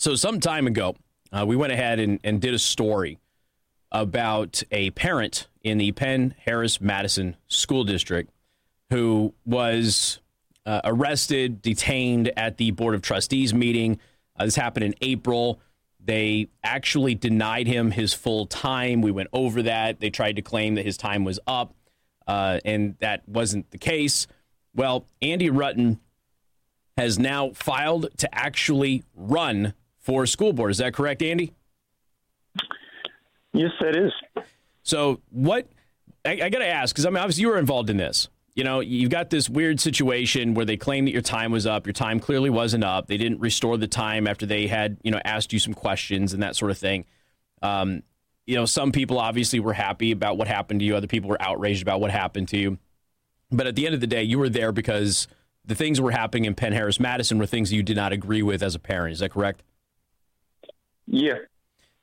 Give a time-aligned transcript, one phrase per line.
[0.00, 0.96] So, some time ago,
[1.30, 3.18] uh, we went ahead and, and did a story
[3.92, 8.30] about a parent in the Penn Harris Madison School District
[8.88, 10.20] who was
[10.64, 14.00] uh, arrested, detained at the Board of Trustees meeting.
[14.38, 15.60] Uh, this happened in April.
[16.02, 19.02] They actually denied him his full time.
[19.02, 20.00] We went over that.
[20.00, 21.74] They tried to claim that his time was up,
[22.26, 24.26] uh, and that wasn't the case.
[24.74, 25.98] Well, Andy Rutten
[26.96, 30.70] has now filed to actually run for school board.
[30.70, 31.52] Is that correct, Andy?
[33.52, 34.12] Yes, that is.
[34.82, 35.68] So, what
[36.24, 38.28] I, I got to ask, because I mean, obviously you were involved in this.
[38.54, 41.86] You know, you've got this weird situation where they claim that your time was up.
[41.86, 43.06] Your time clearly wasn't up.
[43.06, 46.42] They didn't restore the time after they had, you know, asked you some questions and
[46.42, 47.04] that sort of thing.
[47.62, 48.02] Um,
[48.46, 50.96] you know, some people obviously were happy about what happened to you.
[50.96, 52.78] Other people were outraged about what happened to you.
[53.52, 55.28] But at the end of the day, you were there because
[55.64, 58.12] the things that were happening in Penn Harris Madison were things that you did not
[58.12, 59.12] agree with as a parent.
[59.12, 59.62] Is that correct?
[61.10, 61.38] Yeah.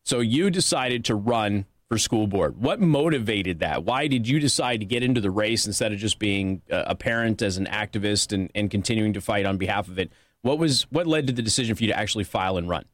[0.04, 2.62] So you decided to run for school board.
[2.62, 3.86] What motivated that?
[3.86, 7.42] Why did you decide to get into the race instead of just being a parent
[7.42, 10.12] as an activist and, and continuing to fight on behalf of it?
[10.42, 12.86] What was what led to the decision for you to actually file and run?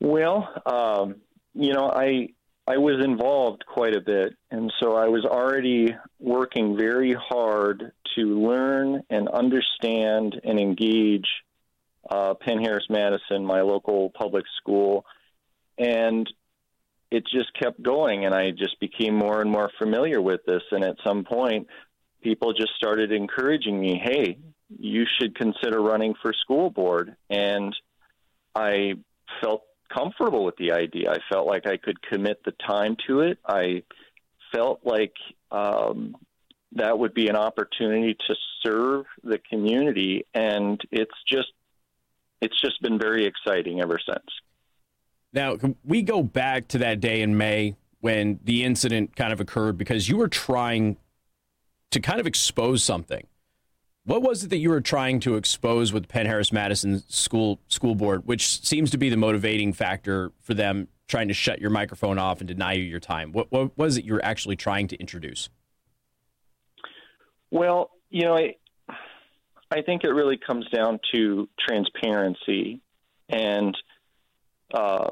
[0.00, 1.16] Well, um,
[1.54, 2.28] you know, I
[2.66, 8.22] I was involved quite a bit, and so I was already working very hard to
[8.22, 11.26] learn and understand and engage
[12.08, 15.04] uh, Penn Harris Madison, my local public school,
[15.78, 16.28] and
[17.10, 20.84] it just kept going and I just became more and more familiar with this and
[20.84, 21.68] at some point
[22.22, 24.38] people just started encouraging me, "Hey,
[24.78, 27.72] you should consider running for school board." And
[28.54, 28.94] I
[29.40, 29.62] felt
[29.94, 31.12] comfortable with the idea.
[31.12, 33.38] I felt like I could commit the time to it.
[33.46, 33.84] I
[34.52, 35.14] felt like
[35.52, 36.16] um,
[36.72, 38.34] that would be an opportunity to
[38.64, 41.52] serve the community, and it's just
[42.40, 44.24] it's just been very exciting ever since.
[45.32, 49.76] Now, we go back to that day in May when the incident kind of occurred
[49.76, 50.96] because you were trying
[51.90, 53.26] to kind of expose something.
[54.04, 57.96] What was it that you were trying to expose with Penn Harris Madison School School
[57.96, 62.18] Board, which seems to be the motivating factor for them trying to shut your microphone
[62.18, 63.32] off and deny you your time?
[63.32, 65.48] What, what was it you were actually trying to introduce?
[67.50, 68.54] Well, you know, I,
[69.70, 72.80] I think it really comes down to transparency
[73.28, 73.76] and
[74.72, 75.10] uh,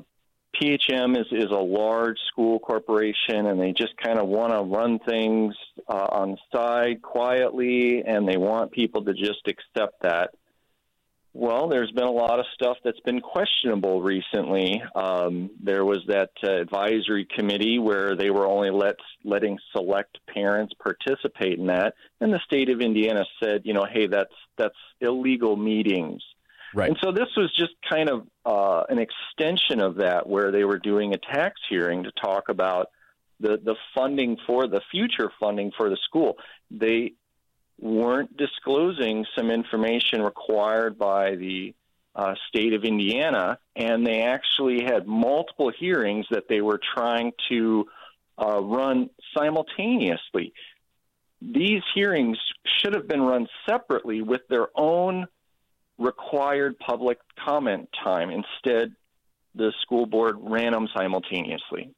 [0.60, 5.00] PHM is, is a large school corporation and they just kind of want to run
[5.00, 5.54] things
[5.88, 10.30] uh, on the side quietly and they want people to just accept that.
[11.36, 14.80] Well, there's been a lot of stuff that's been questionable recently.
[14.94, 20.74] Um, there was that uh, advisory committee where they were only let, letting select parents
[20.80, 25.56] participate in that, and the state of Indiana said, you know, hey, that's that's illegal
[25.56, 26.22] meetings.
[26.72, 26.88] Right.
[26.88, 30.78] And so this was just kind of uh, an extension of that, where they were
[30.78, 32.90] doing a tax hearing to talk about
[33.40, 36.36] the the funding for the future funding for the school.
[36.70, 37.14] They
[37.78, 41.74] weren't disclosing some information required by the
[42.14, 47.86] uh, state of Indiana, and they actually had multiple hearings that they were trying to
[48.38, 50.52] uh, run simultaneously.
[51.42, 52.38] These hearings
[52.78, 55.26] should have been run separately with their own
[55.98, 58.30] required public comment time.
[58.30, 58.94] Instead,
[59.54, 61.90] the school board ran them simultaneously.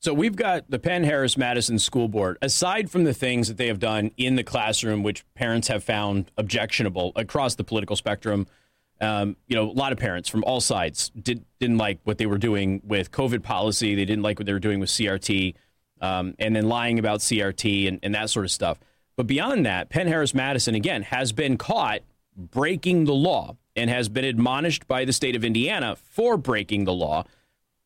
[0.00, 2.38] So we've got the Penn Harris Madison School Board.
[2.40, 6.30] Aside from the things that they have done in the classroom, which parents have found
[6.38, 8.46] objectionable across the political spectrum,
[9.02, 12.24] um, you know, a lot of parents from all sides did, didn't like what they
[12.24, 13.94] were doing with COVID policy.
[13.94, 15.54] They didn't like what they were doing with CRT,
[16.00, 18.78] um, and then lying about CRT and, and that sort of stuff.
[19.16, 22.00] But beyond that, Penn Harris Madison again has been caught
[22.34, 26.92] breaking the law and has been admonished by the state of Indiana for breaking the
[26.94, 27.24] law.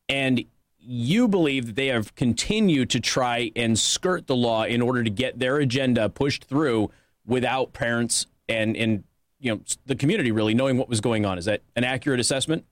[0.07, 0.45] And
[0.87, 5.09] you believe that they have continued to try and skirt the law in order to
[5.09, 6.91] get their agenda pushed through
[7.25, 9.03] without parents and, and
[9.39, 11.37] you know the community really knowing what was going on.
[11.37, 12.65] Is that an accurate assessment?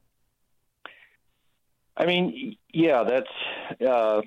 [1.96, 4.22] I mean, yeah, that's uh,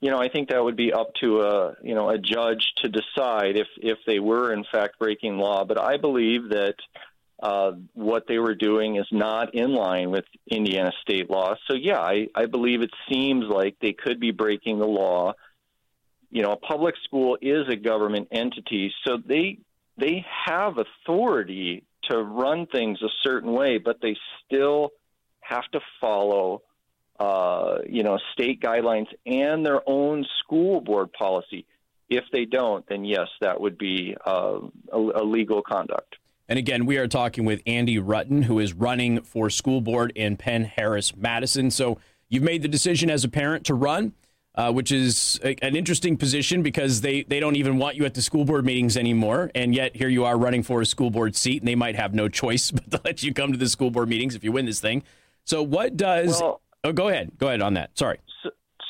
[0.00, 2.88] you know, I think that would be up to a you know a judge to
[2.88, 5.64] decide if if they were in fact breaking law.
[5.64, 6.74] But I believe that
[7.40, 11.54] uh, what they were doing is not in line with Indiana state law.
[11.68, 15.34] So yeah, I, I believe it seems like they could be breaking the law.
[16.30, 19.58] You know, a public school is a government entity, so they
[19.98, 24.90] they have authority to run things a certain way, but they still
[25.40, 26.62] have to follow
[27.18, 31.64] uh, you know, state guidelines and their own school board policy.
[32.10, 34.60] If they don't, then yes, that would be uh,
[34.92, 36.16] a, a legal conduct.
[36.48, 40.36] And again, we are talking with Andy Rutten, who is running for school board in
[40.36, 41.70] Penn Harris Madison.
[41.70, 41.98] So
[42.28, 44.12] you've made the decision as a parent to run.
[44.58, 48.14] Uh, which is a, an interesting position because they, they don't even want you at
[48.14, 49.50] the school board meetings anymore.
[49.54, 52.14] And yet here you are running for a school board seat, and they might have
[52.14, 54.64] no choice but to let you come to the school board meetings if you win
[54.64, 55.02] this thing.
[55.44, 56.40] So what does?
[56.40, 57.32] Well, oh, go ahead.
[57.36, 57.98] Go ahead on that.
[57.98, 58.18] Sorry.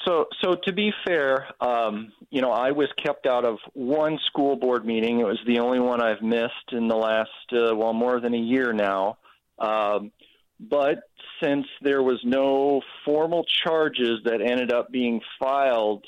[0.07, 4.55] So, so, to be fair, um, you know, I was kept out of one school
[4.55, 5.19] board meeting.
[5.19, 8.39] It was the only one I've missed in the last, uh, well, more than a
[8.39, 9.19] year now.
[9.59, 10.13] Um,
[10.61, 10.99] but
[11.43, 16.05] since there was no formal charges that ended up being filed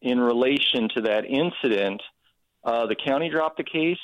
[0.00, 2.02] in relation to that incident,
[2.64, 3.98] uh, the county dropped the case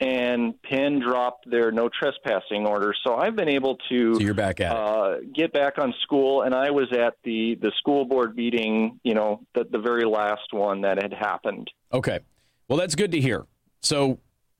[0.00, 2.94] and Penn dropped their no trespassing order.
[3.06, 6.54] So I've been able to so you're back at uh, get back on school, and
[6.54, 9.00] I was at the the school board meeting.
[9.02, 11.70] You know, the the very last one that had happened.
[11.92, 12.20] Okay,
[12.68, 13.46] well that's good to hear.
[13.80, 14.18] So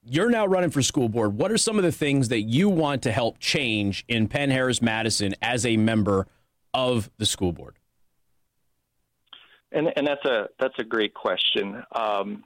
[0.08, 1.36] you're now running for school board.
[1.36, 4.80] What are some of the things that you want to help change in Penn Harris
[4.80, 6.28] Madison as a member
[6.72, 7.76] of the school board?
[9.72, 11.82] And, and that's a that's a great question.
[11.92, 12.44] Um,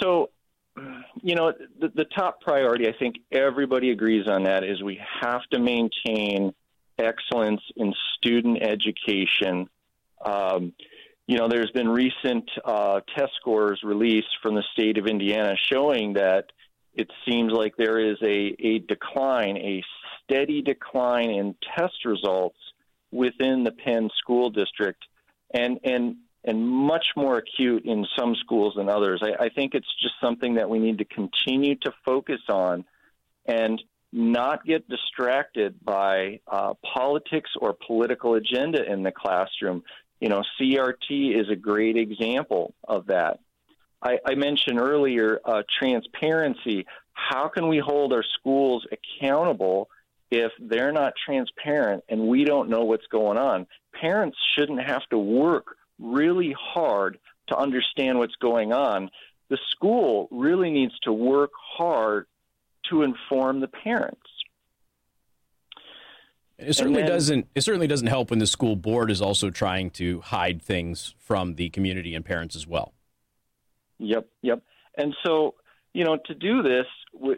[0.00, 0.30] so,
[1.22, 5.42] you know, the, the top priority, I think everybody agrees on that, is we have
[5.52, 6.52] to maintain
[6.98, 9.68] excellence in student education.
[10.24, 10.72] Um,
[11.26, 16.14] you know, there's been recent uh, test scores released from the state of Indiana showing
[16.14, 16.46] that
[16.92, 19.82] it seems like there is a, a decline, a
[20.22, 22.58] steady decline in test results
[23.10, 25.04] within the Penn school district,
[25.52, 29.22] and and and much more acute in some schools than others.
[29.22, 32.84] I, I think it's just something that we need to continue to focus on,
[33.46, 33.82] and
[34.12, 39.82] not get distracted by uh, politics or political agenda in the classroom.
[40.20, 43.40] You know, CRT is a great example of that.
[44.00, 46.86] I, I mentioned earlier uh, transparency.
[47.12, 49.88] How can we hold our schools accountable
[50.30, 53.66] if they're not transparent and we don't know what's going on?
[54.00, 57.18] Parents shouldn't have to work really hard
[57.48, 59.10] to understand what's going on.
[59.50, 62.26] The school really needs to work hard
[62.90, 64.20] to inform the parents.
[66.58, 67.48] It certainly then, doesn't.
[67.54, 71.56] It certainly doesn't help when the school board is also trying to hide things from
[71.56, 72.94] the community and parents as well.
[73.98, 74.62] Yep, yep.
[74.96, 75.54] And so,
[75.92, 76.86] you know, to do this,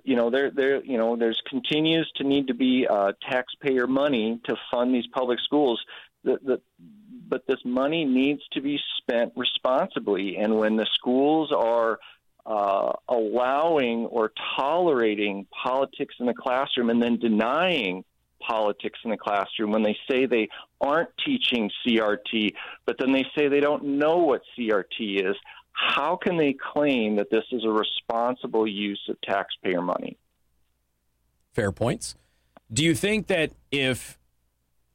[0.05, 4.41] you know, there, there, you know, there's continues to need to be uh, taxpayer money
[4.45, 5.81] to fund these public schools.
[6.25, 6.61] The, the,
[7.29, 10.37] but this money needs to be spent responsibly.
[10.37, 11.99] And when the schools are
[12.45, 18.05] uh, allowing or tolerating politics in the classroom and then denying
[18.41, 20.49] politics in the classroom when they say they
[20.81, 22.53] aren't teaching CRT,
[22.85, 25.37] but then they say they don't know what CRT is.
[25.73, 30.17] How can they claim that this is a responsible use of taxpayer money?
[31.53, 32.15] Fair points.
[32.73, 34.19] Do you think that if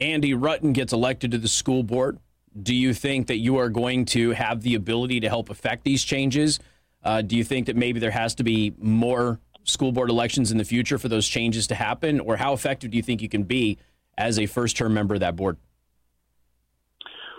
[0.02, 2.18] Andy Rutten gets elected to the school board,
[2.62, 6.04] do you think that you are going to have the ability to help affect these
[6.04, 6.60] changes?
[7.04, 10.58] Uh, do you think that maybe there has to be more school board elections in
[10.58, 12.20] the future for those changes to happen?
[12.20, 13.78] Or how effective do you think you can be
[14.18, 15.58] as a first term member of that board?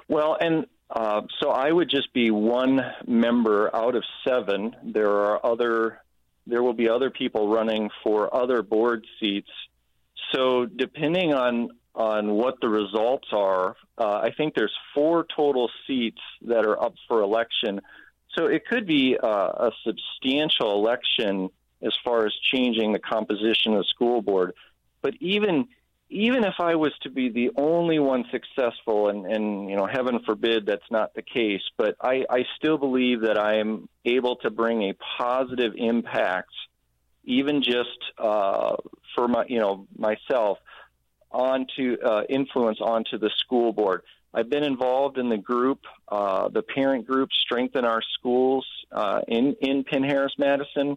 [0.08, 4.76] Well, and uh, so I would just be one member out of seven.
[4.84, 6.00] There are other,
[6.46, 9.50] there will be other people running for other board seats.
[10.32, 16.20] So depending on on what the results are, uh, I think there's four total seats
[16.42, 17.80] that are up for election.
[18.36, 21.50] So it could be uh, a substantial election
[21.82, 24.54] as far as changing the composition of the school board.
[25.02, 25.68] But even
[26.12, 30.20] even if I was to be the only one successful, and, and you know, heaven
[30.26, 34.50] forbid that's not the case, but I, I still believe that I am able to
[34.50, 36.50] bring a positive impact,
[37.24, 38.76] even just uh,
[39.14, 40.58] for my, you know, myself,
[41.32, 44.02] onto uh, influence onto the school board.
[44.34, 49.56] I've been involved in the group, uh, the parent group, Strengthen Our Schools uh, in
[49.60, 50.96] in Penn Harris Madison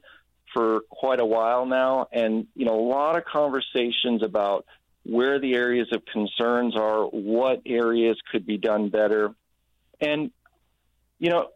[0.54, 4.66] for quite a while now, and you know a lot of conversations about
[5.04, 9.34] where the areas of concerns are, what areas could be done better,
[10.00, 10.32] and
[11.20, 11.50] you know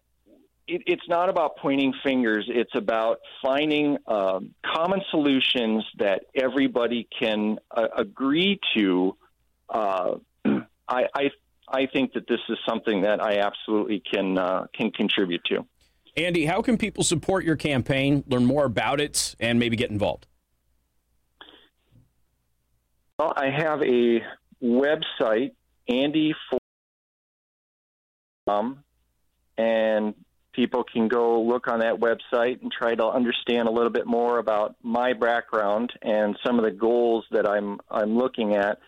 [0.69, 2.45] it, it's not about pointing fingers.
[2.47, 9.17] It's about finding um, common solutions that everybody can uh, agree to.
[9.69, 10.15] Uh,
[10.88, 11.29] I, I
[11.71, 15.65] I think that this is something that I absolutely can uh, can contribute to.
[16.17, 20.25] Andy, how can people support your campaign, learn more about it, and maybe get involved?
[23.17, 24.21] Well, I have a
[24.63, 25.51] website,
[25.88, 26.33] Andy,
[28.47, 28.83] Um,
[29.57, 30.15] and
[30.59, 34.39] people can go look on that website and try to understand a little bit more
[34.39, 38.79] about my background and some of the goals that I'm I'm looking at.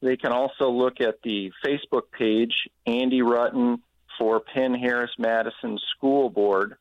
[0.00, 2.54] They can also look at the Facebook page,
[2.86, 3.80] Andy Rutten
[4.16, 6.76] for Penn Harris Madison School Board,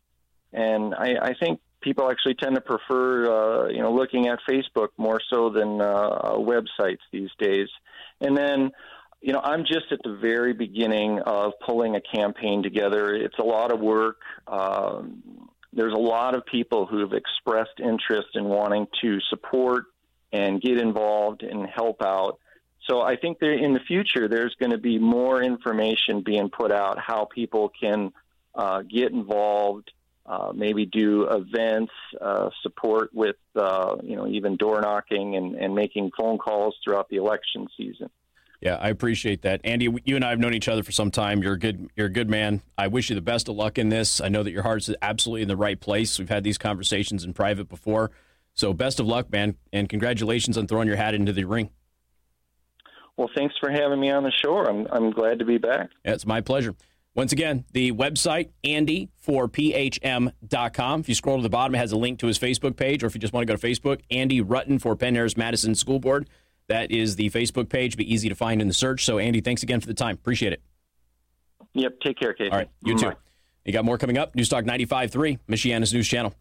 [0.53, 4.89] and I, I think people actually tend to prefer uh, you know looking at Facebook
[4.97, 7.69] more so than uh, websites these days.
[8.21, 8.71] And then
[9.25, 13.15] you know, I'm just at the very beginning of pulling a campaign together.
[13.15, 14.17] It's a lot of work.
[14.47, 19.85] Um, there's a lot of people who have expressed interest in wanting to support
[20.31, 22.37] and get involved and help out.
[22.87, 26.71] So I think that in the future, there's going to be more information being put
[26.71, 28.13] out how people can
[28.53, 29.89] uh, get involved,
[30.27, 35.73] uh, maybe do events, uh, support with, uh, you know, even door knocking and, and
[35.73, 38.11] making phone calls throughout the election season.
[38.61, 39.89] Yeah, I appreciate that, Andy.
[40.05, 41.43] You and I have known each other for some time.
[41.43, 41.89] You're a good.
[41.95, 42.61] You're a good man.
[42.77, 44.21] I wish you the best of luck in this.
[44.21, 46.17] I know that your heart's absolutely in the right place.
[46.17, 48.11] We've had these conversations in private before,
[48.53, 51.69] so best of luck, man, and congratulations on throwing your hat into the ring.
[53.17, 54.65] Well, thanks for having me on the show.
[54.65, 55.89] I'm I'm glad to be back.
[56.03, 56.75] Yeah, it's my pleasure.
[57.13, 60.99] Once again, the website, andy4phm.com.
[60.99, 63.07] If you scroll to the bottom, it has a link to his Facebook page, or
[63.07, 65.99] if you just want to go to Facebook, Andy Rutten for Penn Harris Madison School
[65.99, 66.27] Board.
[66.67, 67.95] That is the Facebook page.
[67.97, 69.05] Be easy to find in the search.
[69.05, 70.15] So, Andy, thanks again for the time.
[70.15, 70.61] Appreciate it.
[71.73, 71.99] Yep.
[72.01, 72.51] Take care, Casey.
[72.51, 72.69] All right.
[72.83, 73.11] You too.
[73.65, 74.35] You got more coming up.
[74.35, 76.33] Newstalk 95.3, Michiana's News Channel.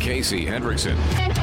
[0.00, 1.33] Casey Hendrickson.